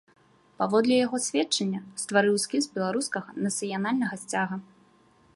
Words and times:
Паводле 0.59 0.95
яго 1.05 1.17
сведчання, 1.25 1.81
стварыў 2.03 2.33
эскіз 2.39 2.63
беларускага 2.77 3.29
нацыянальнага 3.45 4.15
сцяга. 4.23 4.55